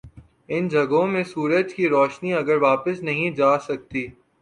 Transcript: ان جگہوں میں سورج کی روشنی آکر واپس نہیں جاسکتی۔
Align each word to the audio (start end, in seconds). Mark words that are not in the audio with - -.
ان 0.49 0.67
جگہوں 0.67 1.05
میں 1.07 1.23
سورج 1.25 1.73
کی 1.73 1.87
روشنی 1.89 2.33
آکر 2.33 2.57
واپس 2.61 3.01
نہیں 3.01 3.31
جاسکتی۔ 3.31 4.07